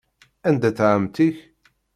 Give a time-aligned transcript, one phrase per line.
[0.47, 1.35] Anda-tt ɛemmti-k?